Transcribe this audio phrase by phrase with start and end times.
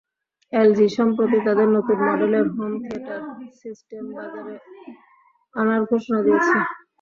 [0.53, 3.21] LG সম্প্রতি তাদের নতুন মডেলের হোম থিয়েটার
[3.61, 4.55] সিস্টেম বাজারে
[5.55, 6.57] আনার ঘোষণা দিয়েছে।